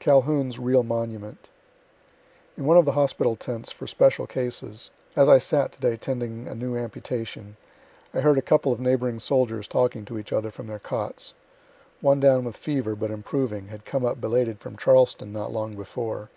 [0.00, 1.48] CALHOUN'S REAL MONUMENT
[2.58, 6.46] In one of the hospital tents for special cases, as I sat to day tending
[6.46, 7.56] a new amputation,
[8.12, 11.32] I heard a couple of neighboring soldiers talking to each other from their cots.
[12.02, 16.28] One down with fever, but improving, had come up belated from Charleston not long before.